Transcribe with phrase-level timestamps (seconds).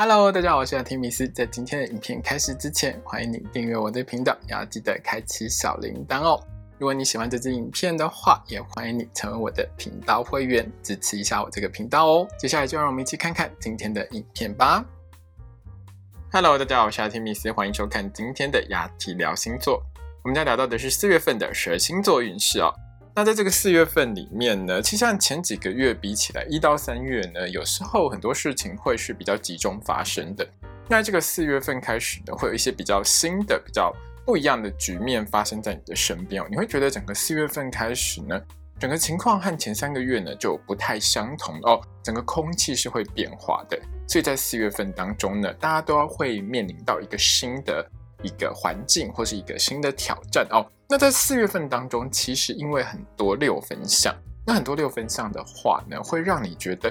[0.00, 1.26] Hello，大家好，我是阿提米斯。
[1.26, 6.40] 在今天的影片开始之前，欢迎你订阅我的频道，也要记得开启小铃铛哦。
[6.78, 12.28] 如果你喜欢这支影片的话，也欢迎你成为我的频道会员，支持一下我这个频道哦。
[12.38, 14.84] 接下来就让我们一起看看今天的影片吧。
[16.30, 19.82] Hello，大家好，我是阿提米斯，欢迎收看今天的雅提聊星座。
[20.22, 22.72] 我们将聊到的是四月份的十二星座运势哦。
[23.18, 30.48] 那在这个四月份里面呢，其实像前几个月比起来，一到三月呢，有时候很多事情会是比较集中发生的。
[30.88, 33.92] 那这个四月份开始呢，会有一些比较新的、比较
[34.24, 36.46] 不一样的局面发生在你的身边哦。
[36.48, 38.40] 你会觉得整个四月份开始呢，
[38.78, 43.76] 整个情况和前三个月呢就不太相同哦，整个空气是会变化的。
[44.06, 47.84] 所以在四月份当中呢，大家都要会面临到一个新的。
[48.24, 50.66] 一个环境或是一个新的挑战哦。
[50.90, 54.14] 那在四月份当中，其实因为很多六分相，
[54.46, 56.90] 那很多六分相的话呢，会让你觉得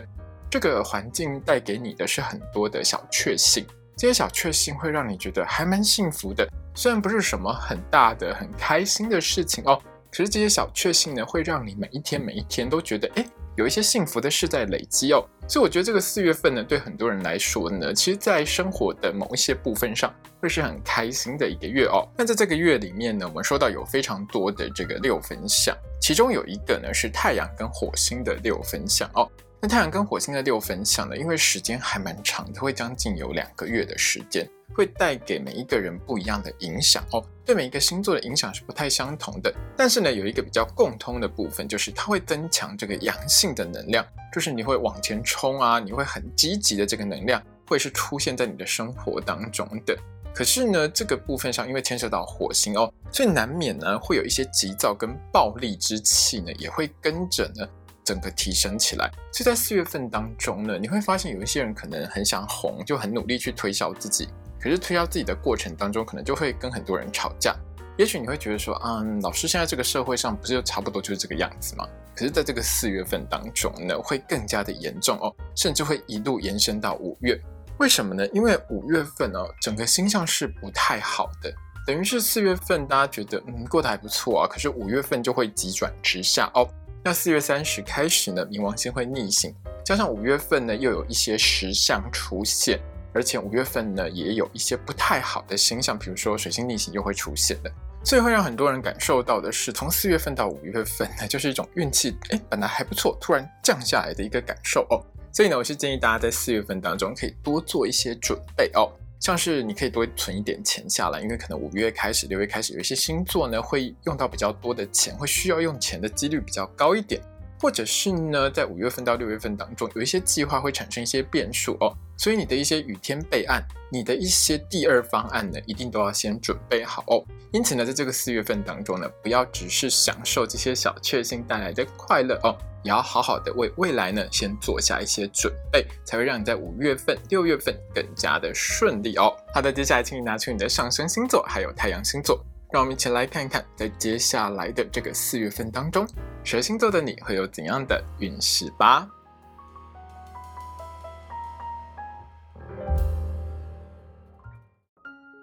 [0.51, 3.65] 这个环境带给你的是很多的小确幸。
[3.97, 13.25] 这些小确幸会让你觉得还蛮幸福的，虽然不是什么很大的、很开心的事情哦，可是这些小确幸呢，会让你每一天每一天都觉得哎。
[13.57, 22.07] 有一些幸福的事在累积哦，所以我觉得这个四月份呢，对很多人来说呢，其实，在生活的某一些部分上，会是很开心的一个月哦。
[22.15, 29.27] 那在这个月里面呢，我们说到有非常多的这个六分相，其中有一个呢是太阳跟火星的六分相哦。
[29.59, 34.47] 那太阳跟火星的六分相呢，因为时间还蛮长的，会将近有两个月的时间。
[34.73, 39.53] 会带给每一个人不一样的影响哦，对每一个星座的影响是不太相同的。
[39.75, 49.97] 但是呢，有一个比较共通的部分，就是它会增强这个阳性的能量，就是你会往前冲啊，你会很积极的这个能量，会是出现在你的生活当中的。
[50.31, 57.67] 可是呢，这个部分上因为牵涉到火星哦，所以难免呢会有一些急躁跟暴力之气呢，也会跟着呢
[58.03, 59.09] 整个提升起来。
[59.31, 64.29] 所以在四月份当中呢，你会发现有一些人可能很想红，就很努力去推销自己。
[64.59, 67.55] 可是推销自己的过程当中，可能就会跟很多人吵架。
[67.97, 71.87] 也许你会觉得说，嗯，老师现在这个社会上不是就差不多就是这个样子吗？
[72.15, 77.39] 可是，在这个四月份当中呢，会更加的严重哦，甚至会一路延伸到五月。
[77.79, 78.27] 为什么呢？
[78.33, 81.53] 因为五月份哦，整个星象是不太好的，
[81.85, 86.67] 等于是四月份大家觉得嗯过得还不错啊，可是五月份就会急转直下哦。
[87.03, 89.53] 那四月三十开始呢，冥王星会逆行，
[89.85, 92.79] 加上五月份呢又有一些石象出现。
[93.17, 97.71] 而且五月份呢，也有一些不太好的星象，比如说水星逆行又会出现的，
[98.03, 105.01] 所以会让很多人感受到的是，从四月份到五月份呢，就是一种运气哎本来还不错，突然降下来的一个感受哦。
[105.33, 108.87] 所以呢，我是建议大家在四月份当中可以多做一些准备哦，
[109.19, 117.19] 像是你可以多存一点钱下来，因为可能五月开始、六月开始有一些星座呢会用到比较多的钱，会需要用钱的几率比较高一点。
[117.59, 127.23] 或者是呢，在五月份到六月份当中，有一些计划会产生一些变数哦，所以你的一些雨天备案，你的一些第二方案呢，一定都要先准备好哦。
[127.51, 139.33] 因此呢，在这个四月份当中呢，不要只是享受这些小确幸带来的快乐哦，也要好好的为未来呢，先做下一些准备，才会让你在五月份、六月份更加的顺利哦。
[139.53, 142.43] 好的，接下来请你拿出你的上升星座还有太阳星座。
[142.69, 146.05] 让我们一起来看一看，在接下来的这个四月份当中，
[146.43, 149.07] 蛇星座的你会有怎样的运势吧？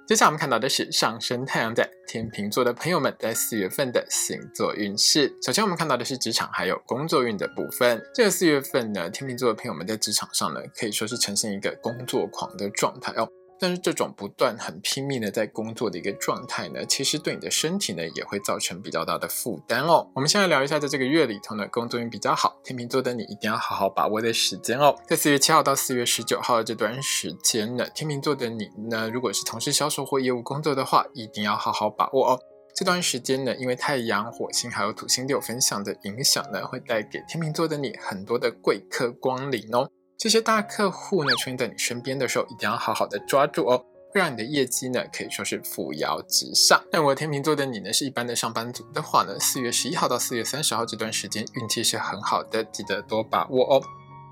[0.06, 5.34] 接下来我们看到的是上升太阳在天秤座的朋友们在四月份的星座运势。
[5.42, 8.02] 首先，我们看到的是职场还有工作运的部分。
[8.14, 13.26] 这个四月份呢，天秤座的朋友们在职场上呢，可以说是呈现一个工作狂的状态哦。
[13.64, 20.06] 但是这种不断很拼命的在工作的一个状态呢，其实对你的身体呢也会造成比较大的负担哦。
[20.14, 24.94] 我们先来聊一下，在这个月里头呢，工作运比较好，天秤座的你一定要好好把握的时间哦。
[25.08, 32.38] 在四月七号到四月十九号的这段时间呢，天秤座的你呢，如果是从事销售或业务工作的话，一定要好好把握哦。
[32.76, 39.88] 这段时间呢，因为太阳、火星还有土星六分享的影响呢，会带给天秤座的你很多的贵客光临哦。
[40.16, 46.82] 这些大客户呢出现在你身边的时候，一定要好好的抓住哦，会让你的业绩呢可以说是扶摇直上。
[46.90, 53.82] 那如果天秤座的你呢是一般的上班族的话呢，四月十一号到四月三十号这段时间运气是很好的，记得多把握哦。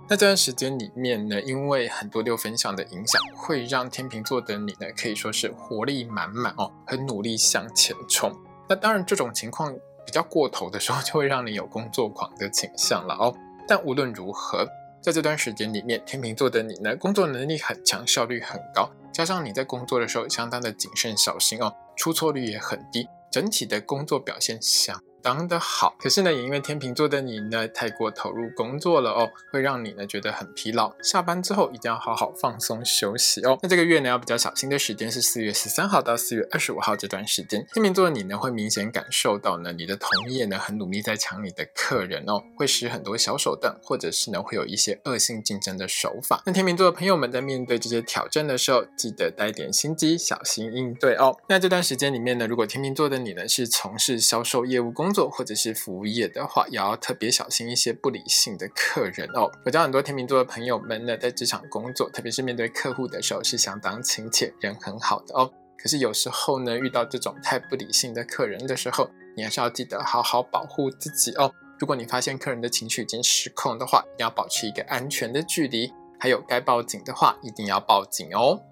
[0.08, 8.32] 那这段时间里面呢，因为很多六分享的影响，会让天秤座的你呢可以说是活力满满哦，很努力向前冲。
[8.68, 9.74] 那当然这种情况
[10.06, 13.34] 比较过头的时候，就会让你有工作狂的倾向了哦。
[13.68, 14.66] 但无论如何。
[15.02, 25.94] 在这段时间里面，天秤座的你呢，工作能力很强，效率很高，加上你在工作的时候相当的谨慎小心哦，出错率也很低，整体的工作表现相当的好。
[25.98, 30.92] 可是呢，也因为天秤座的你呢太过投入工作了哦，会让你呢觉得很疲劳。
[31.02, 33.58] 下班之后一定要好好放松休息哦。
[33.62, 37.64] 那这个月呢要比较小心的时间是四月十三号到四月二十五号这段时间。
[37.72, 46.42] 天秤座的你呢会明显感受到呢你的同业呢很努力在抢你的客人哦，会使很多小手段，或者是呢会有一些恶性竞争的手法。
[46.44, 51.36] 那天秤座的朋友们在面对这些挑战的时候，记得带点心机，小心应对哦。
[51.48, 59.52] 那这段时间里面呢，如果天秤座的你呢是从事销售业务工工作或者是服务业的话，也要特别小心一些不理性的客人哦。
[59.62, 65.52] 我知道很多天秤座的朋友们呢，在职场工作，特别是面对客户的时候，是相当亲切、人很好的哦。
[65.76, 71.52] 可是有时候呢，遇到这种太不理性的客人的时候，你还是要记得好好保护自己哦。
[71.78, 75.92] 如果你发现客人的情绪已经失控的话，一定要保持一个安全的距离。
[76.18, 78.62] 还有该报警的话，一定要报警哦。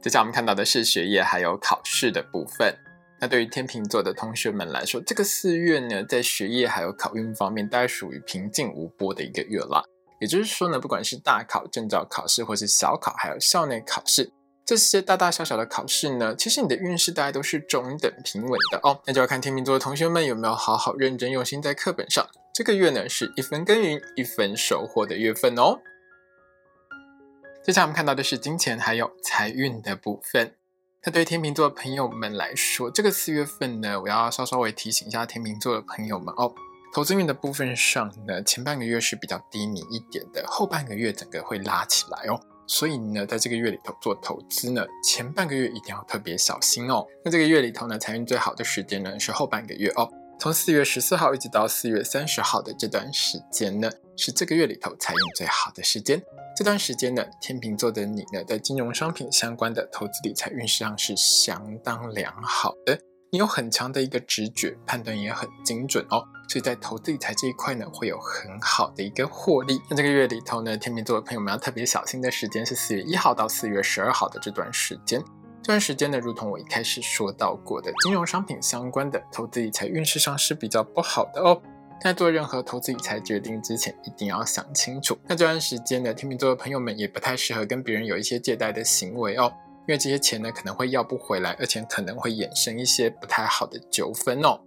[0.00, 2.74] 接下来我们看到的是学业还有考试的部分。
[3.20, 9.82] 那对于天秤座的同学们来说，这个四月呢，在学业还有考运方面，大概属于平静无波的一个月啦。
[10.20, 14.30] 也就是说呢，不管是大考、证照考试，或是小考，还有校内考试，
[14.64, 19.00] 这些大大小小的考试呢，其实你的运势大概都是中等平稳的哦。
[19.06, 22.26] 那就要看天秤座的同学们有没有好好认真用心在课本上。
[22.54, 25.78] 这个月呢，是一分耕耘一分收获的月份哦。
[27.64, 30.54] 接下来我们看到的是金钱还有财运的部分。
[31.06, 36.52] 那对于天秤座的朋友们来说，这个四月份呢，我要稍稍微提醒一下天秤座的朋友们哦。
[36.92, 42.40] 投资运的部分上呢，前半个月是比较低迷一点的，后半个月整个会拉起来哦。
[42.66, 47.06] 所以呢，在这个月里头做投资呢，前半个月一定要特别小心哦。
[47.24, 50.10] 那这个月里头呢，财运最好的时间呢是后半个月哦。
[50.40, 56.22] 从四月十四号一直到四月三十号的这段时间呢，是这个月里头财运最好的时间。
[56.56, 62.96] 这段时间呢，天秤座的你呢，在金融商品相关的投资理财运势上是相当良好的。
[63.32, 69.80] 你有很强的一个直觉，判断也很精准哦，所以在投资理财这一块呢，会有很好的一个获利。
[69.90, 75.20] 那这个月里头呢，天秤座的朋友们要特别小心的时间是四月一号到四月十二号的这段时间。
[75.68, 81.60] 这段时间呢，如同我一开始说到过的，金融商品相关的投资理财运势上是比较不好的哦。
[82.00, 85.18] 在做任何投资理财决定之前，一定要想清楚。
[85.26, 89.52] 那这段时间呢，天秤座的朋友们也不太适合跟别人有一些借贷的行为哦，
[89.86, 94.58] 因为这些钱呢可能会要不回来，而且可能会衍生一些不太好的纠纷哦。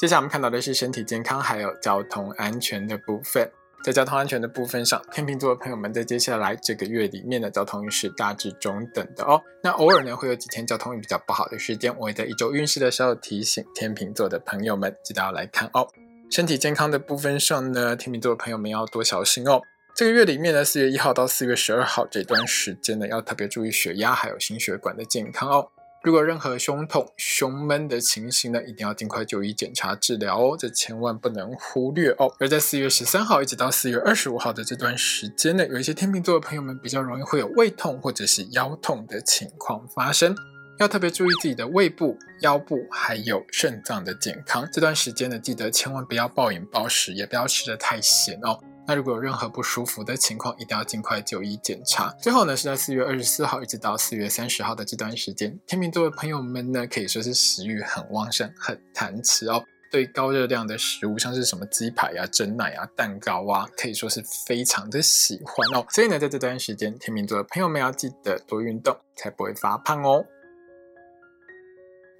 [0.00, 3.46] 接下来我们看到的是身体健康还有交通安全的部分。
[3.82, 9.42] 在交通安全的部分上，天秤座的朋友们在接下来这个月里面的交通运势大致中等的哦。
[9.62, 15.88] 那偶尔呢会有几天交通运比较不好的时间，我会在一周运势的时候提醒天秤座的朋友们，记得要来看哦。
[16.30, 19.60] 身体健康的部分上呢，天秤座的朋友们要多小心哦。
[19.94, 25.68] 这个月里面呢，四月一号到四月十二号这段时间呢，要特别注意血压还有心血管的健康哦。
[26.02, 32.34] 如果任何胸痛、胸闷的情形呢，一定要尽快就医检查治疗哦，这千万不能忽略哦。
[32.40, 40.34] 而在四月十三号一直到四月二十五号的这段时间呢，有一些天秤座的朋友们比较容易会有胃痛或者是腰痛的情况发生，
[40.80, 44.68] 要特别注意自己的胃部、腰部还有肾脏的健康。
[44.72, 48.58] 这段时间呢，记得千万不要暴饮暴食，也不要吃的太咸哦。
[48.86, 52.10] 那如果有任何不舒服的情况，一定要尽快就医检查。
[52.20, 59.62] 最后呢，是在四月二十四号一直到四月三十号的这段时间，天秤座的朋友们呢，可以说是食欲很旺盛、很贪吃哦。
[59.90, 65.86] 对高热量的食物，像是什么鸡排啊、蒸奶啊、蛋糕啊，可以说是非常的喜欢哦。
[65.90, 70.24] 所以呢，在这段时间，天秤座的朋友们要记得多运动，才不会发胖哦。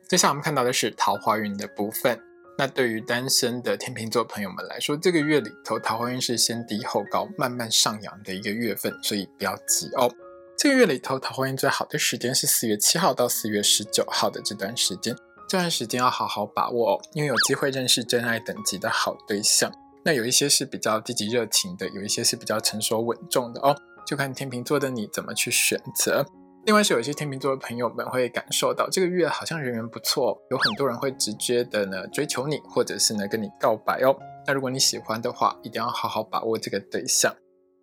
[0.06, 2.20] 接下来我们看到的是桃花运的部分。
[2.62, 10.08] 那对于单身的天秤座朋友们来说，这个月里头桃花运是先低后高、慢慢上扬的一个月份，所以不要急哦。
[10.56, 15.12] 这个月里头桃花运最好的时间是四月七号到四月十九号的这段时间，
[15.48, 19.72] 这段时间要好好把握哦，因为有机会认识真爱等级的好对象。
[20.04, 23.76] 那有一些是比较积极热情的，有一些是比较成熟稳重的哦，
[24.06, 26.24] 就看天秤座的你怎么去选择。
[26.64, 34.16] 另外是有一些天秤座的朋友们会感受到这个月好像人缘不错，有很多人会直接的呢追求你，或者是呢跟你告白哦。
[34.46, 37.34] 那如果你喜欢的话，一定要好好把握这个对象。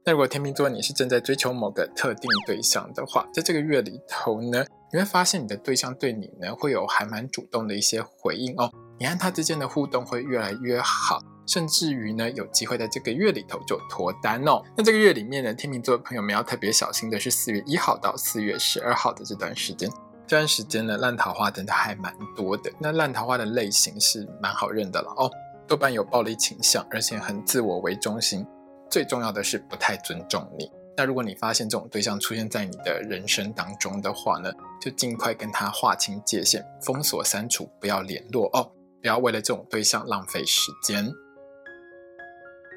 [0.06, 11.20] 那如果天秤座你是正在追求某个特定对象的话，在这个月里头呢，你会发现你的对象对你呢会有还蛮主动的一些回应哦，你和他之间的互动会越来越好。
[11.50, 14.62] 甚至于呢，有机会在这个月里头就脱单哦。
[14.78, 19.90] 那这个月里面呢，天秤座的朋友们要特别小心的是四月一号到四月十二号的这段时间。
[20.28, 22.72] 这段时间呢，烂桃花真的还蛮多的。
[22.78, 25.32] 那烂桃花的类型是蛮好认的了哦，
[25.68, 28.46] 多半有暴力倾向，而且很自我为中心。
[28.88, 30.72] 最重要的是不太尊重你。
[30.96, 41.12] 那如果你发现这种对象出现在你的人生当中的话呢，就尽快跟他划清界限，封锁、删除，不要联络哦，不要为了这种对象浪费时间。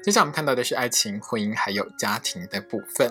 [0.03, 3.09] 接下来我们看到的是爱情、婚姻还有家庭的部分。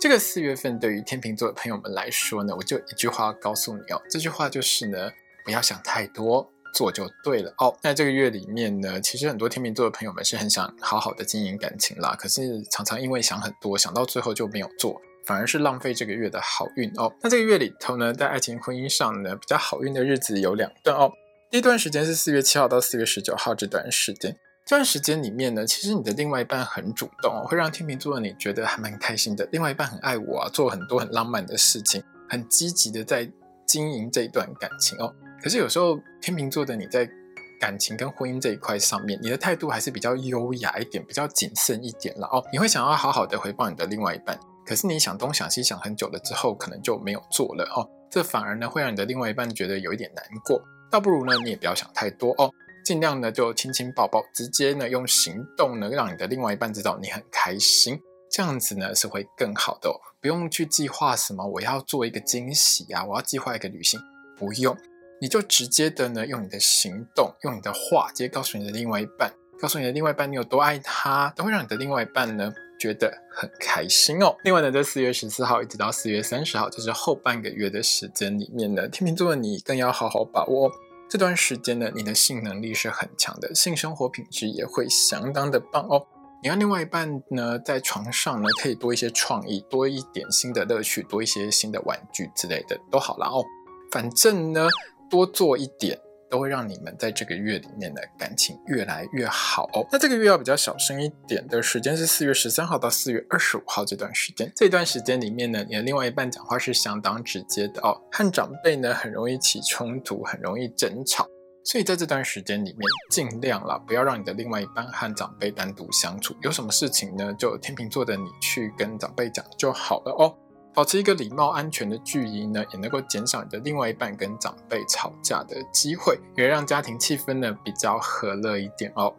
[0.00, 5.10] 这个四月份对于天秤座的朋友们来说呢，我就一句话告诉你哦，这句话就是呢，
[5.44, 7.76] 不要想太多，做就对了哦。
[7.82, 17.12] 那这个月里面呢，其实很多天秤座的朋友们是很想好好的经营感情啦，可是常常因为想很多，想到最后就没有做，反而是浪费这个月的好运哦。
[17.20, 21.12] 那这个月里头呢，在爱情婚姻上呢，比较好运的日子有两段哦。
[21.50, 24.34] 第一段时间是四月七号到四月十九号这段时间。
[24.70, 29.44] 这段时间里面呢，其实你的另外一半很主动，会让天秤座的你觉得还蛮开心的。
[29.50, 33.28] 另外一半很爱我啊，做很多很浪漫的事情，很积极的在
[33.66, 35.12] 经营这一段感情哦。
[35.42, 37.10] 可是有时候天秤座的你在
[37.58, 42.40] 感情跟婚姻这一块上面，你的态度还是比较优雅一点，比较谨慎一点了哦。
[42.52, 47.82] 你会想要好好的回报你的另外一半，可是你想东想西想很久了之后，可能就没有做了哦。
[48.08, 50.62] 这反而呢会让你的另外一半觉得有一点难过。
[50.92, 52.48] 倒不如呢，你也不要想太多哦。
[52.90, 57.96] 尽量呢就亲亲抱抱，直接呢用行动呢让你的另外一半知道你很开心，
[58.28, 64.00] 这样子呢是会更好的哦，不用去计划什么我要做一个惊喜啊，我要计划一个旅行，
[64.36, 64.76] 不用，
[65.20, 74.34] 你就直接的呢用你的行动，用你的话，直接告诉你的另外一半，告诉你的另外一半你有多爱他，都会让你的另外一半呢觉得很开心哦。
[74.42, 80.68] 另外呢，在四月十四号一直到四月三十号，就是后半个月的时间里面呢，天秤座的你更要好好把握。
[81.10, 86.06] 这段时间呢，你的性能力是很强的，性生活品质也会相当的棒哦。
[86.40, 93.44] 你和另外一半呢，在床上呢，可以多一些创意，多一点新的乐趣，多一些新的玩具之类的都好啦哦。
[93.90, 94.68] 反正呢，
[95.10, 95.98] 多做一点。
[96.30, 99.86] 都会让你们在这个月里面的感情越来越好哦。
[99.90, 104.50] 那这个月要比较小声一点的时间是四月十三号到四月二十五号这段时间。
[104.54, 111.26] 这段时间里面呢，你的另外一半讲话是相当直接的哦，和长辈呢很容易起冲突，很容易争吵。
[111.62, 116.34] 所以在这段时间里面，尽量啦，不要让你的另外一半和长辈单独相处。
[116.40, 120.34] 有什么事情呢，就天秤座的你去跟长辈讲就好了哦。
[120.72, 129.12] 保持一个礼貌、安全的距离呢，也能够减少你的另外一半跟长辈吵架的机会，也让家庭气氛呢比较和乐一点哦。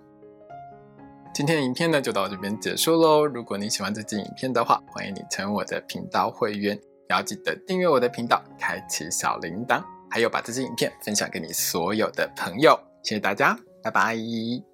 [1.34, 3.25] 今天的影片呢就到这边结束喽。
[3.25, 12.79] 如果你喜欢这支影片的话，欢迎你成为我的频道会员，也要记得订阅我的频道，开启小铃铛，还有把这支影片分享给你所有的朋友。
[13.03, 14.70] 谢谢大家，拜拜。